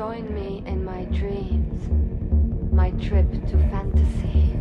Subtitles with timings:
[0.00, 4.59] Join me in my dreams, my trip to fantasy.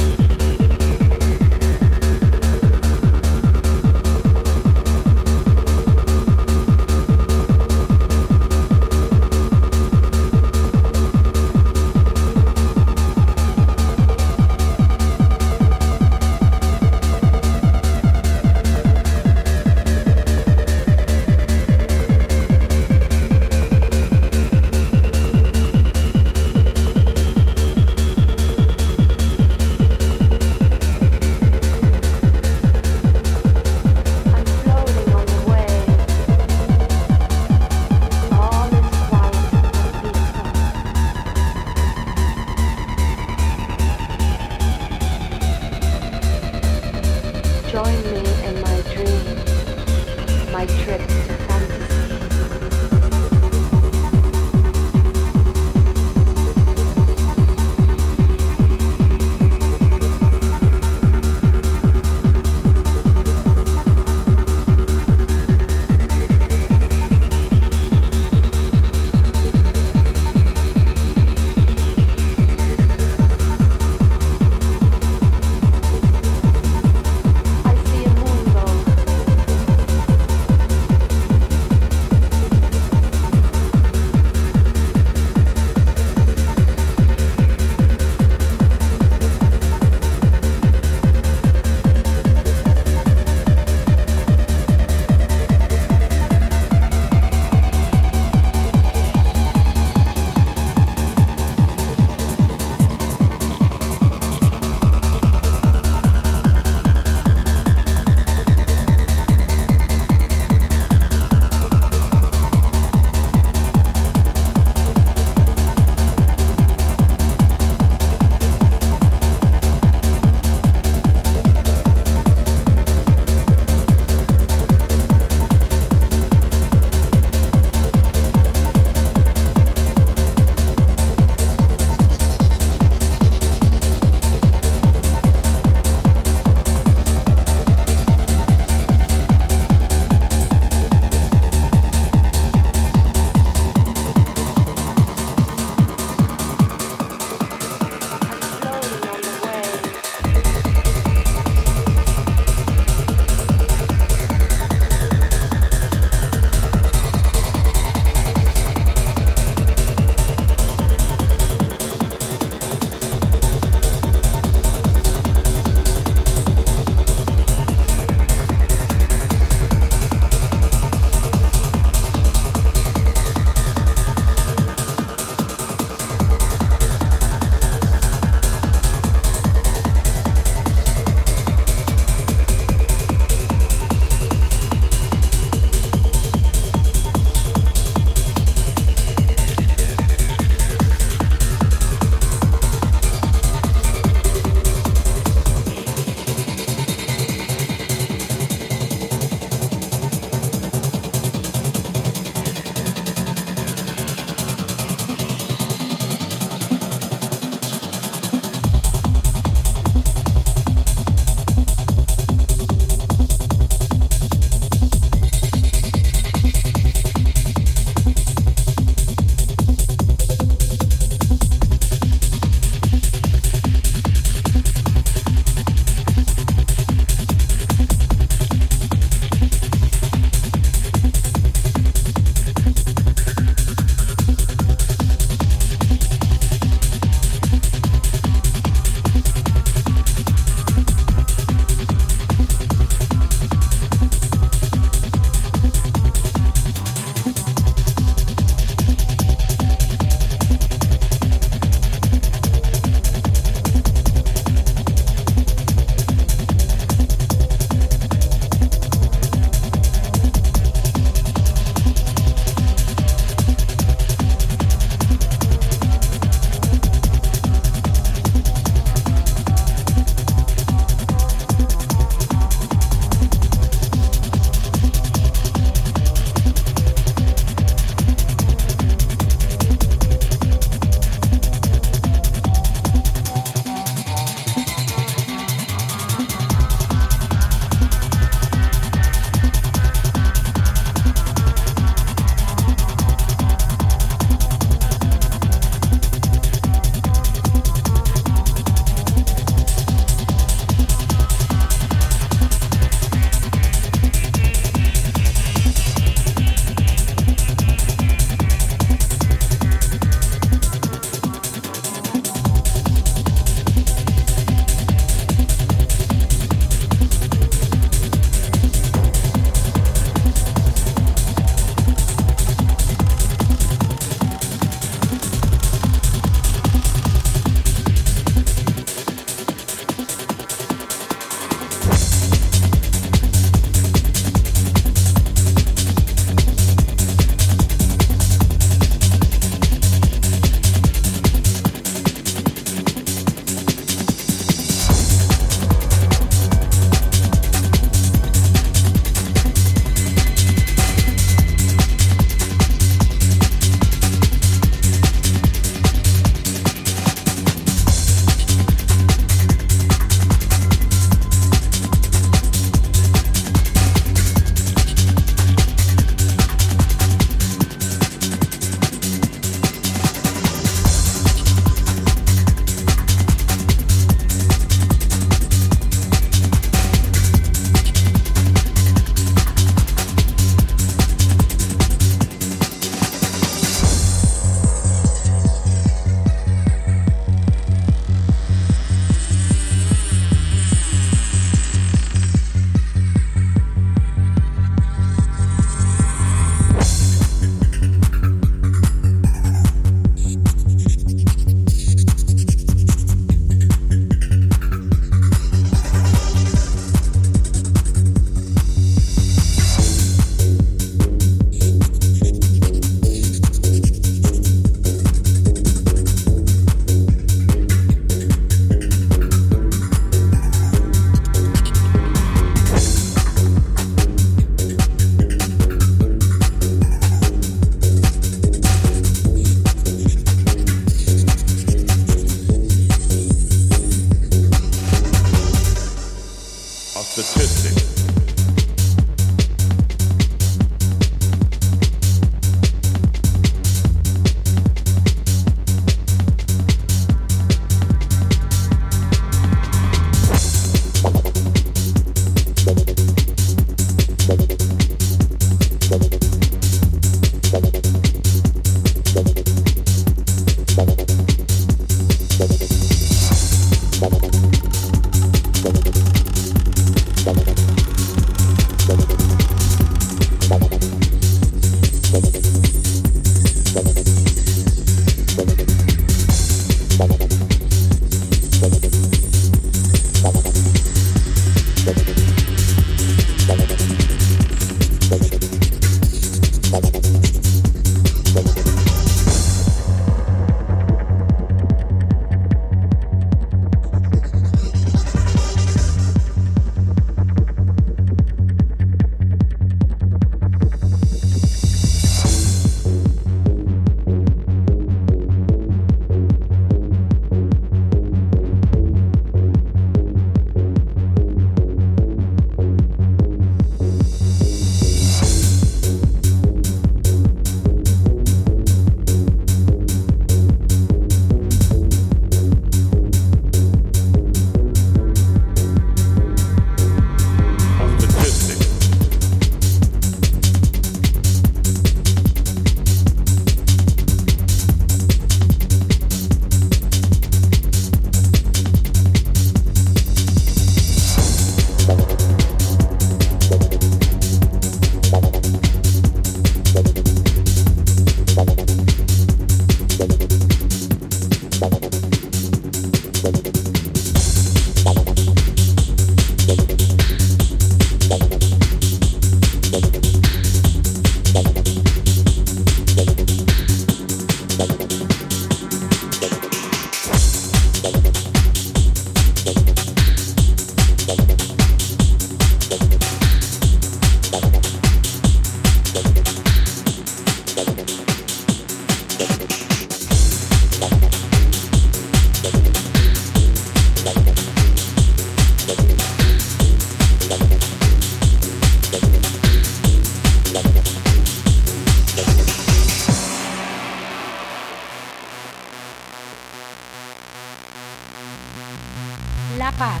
[599.78, 600.00] Par,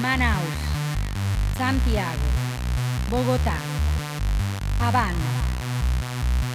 [0.00, 0.56] Manaus,
[1.58, 2.24] Santiago,
[3.10, 3.58] Bogotá,
[4.80, 5.12] Habana,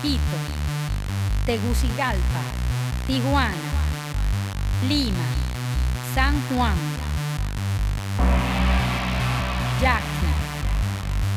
[0.01, 0.39] Quito,
[1.45, 2.41] Tegucigalpa,
[3.05, 3.53] Tijuana,
[4.89, 5.27] Lima,
[6.15, 6.75] San Juan,
[9.79, 10.27] Yaqui,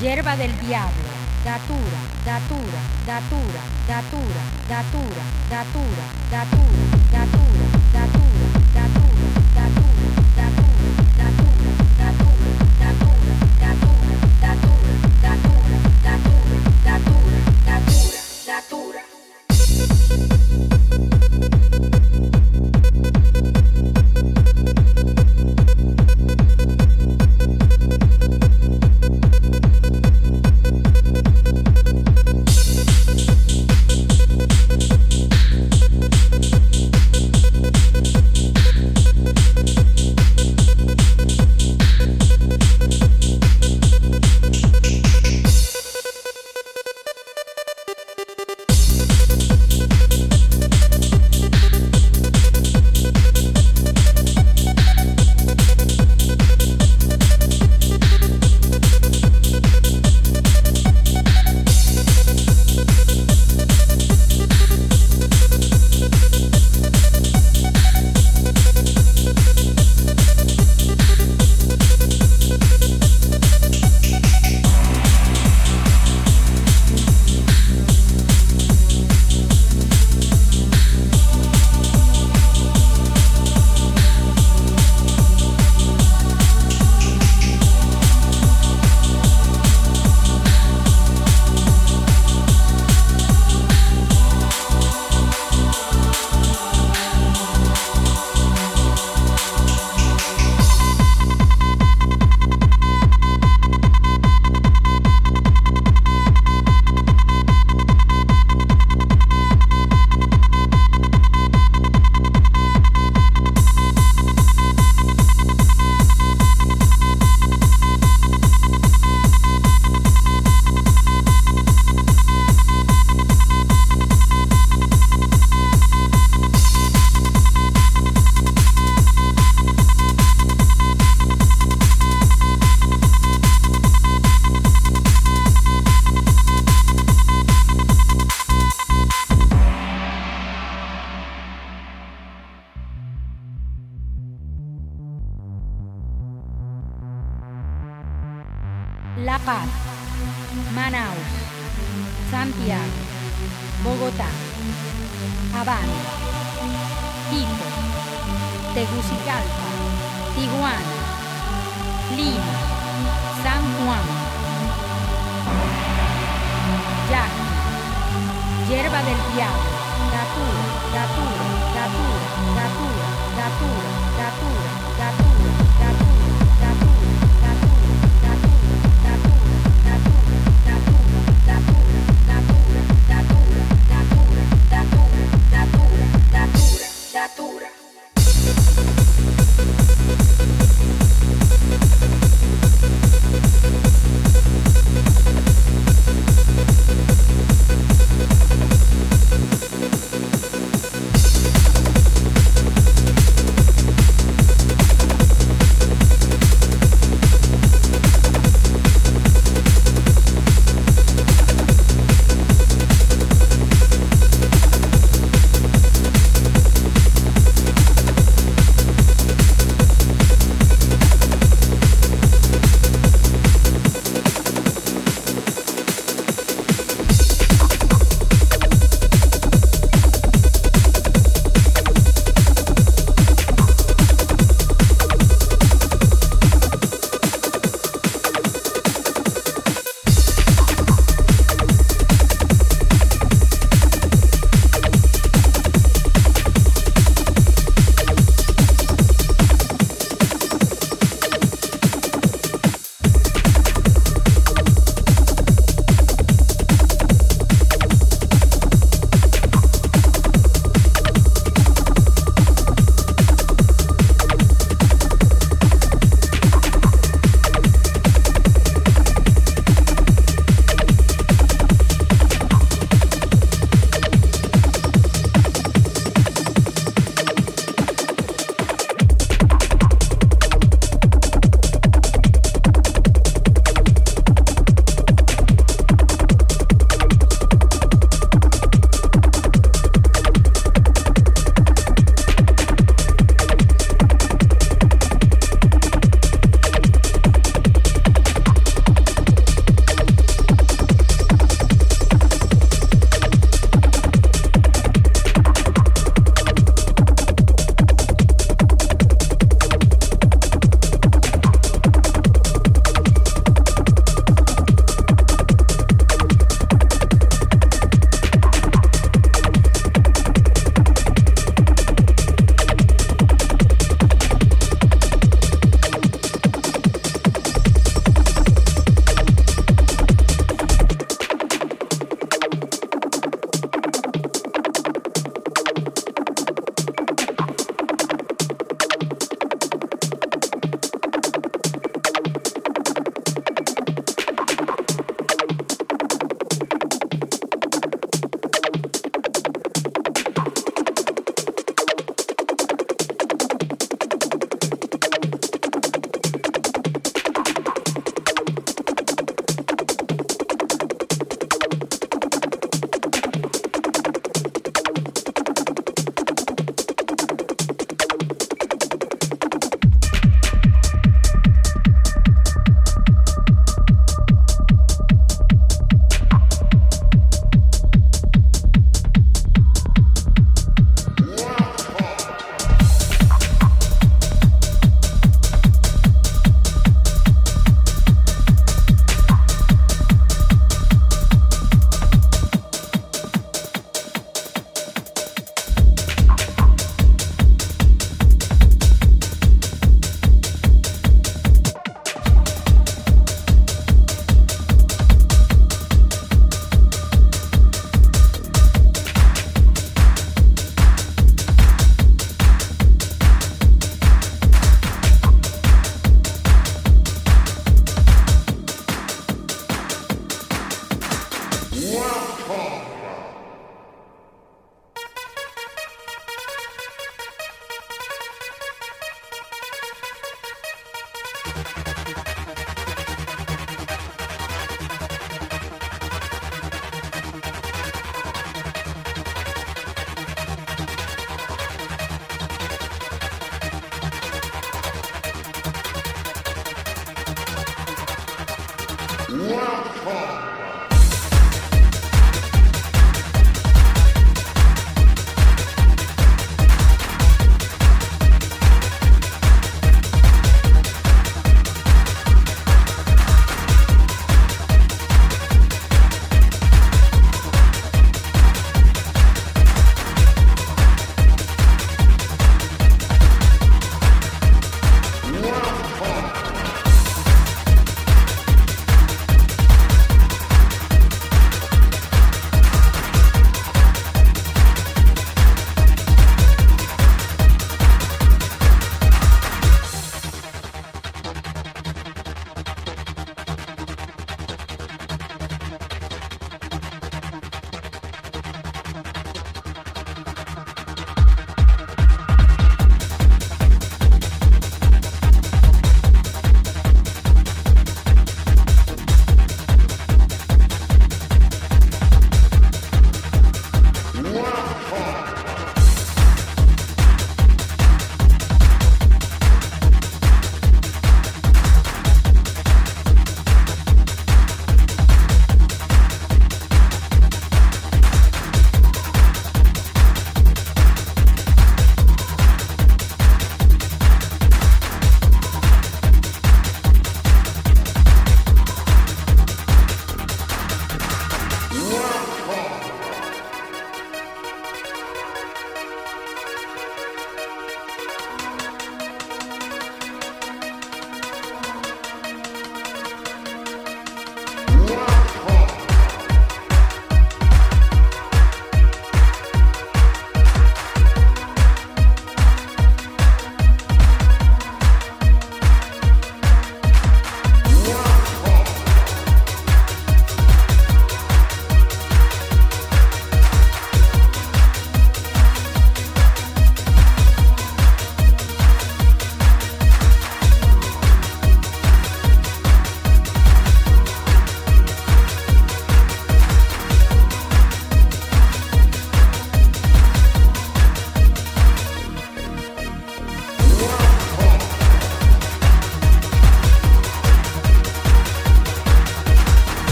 [0.00, 1.10] Hierba del Diablo,
[1.44, 7.57] Datura, Datura, Datura, Datura, Datura, Datura, Datura, Datura.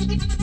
[0.00, 0.39] thank you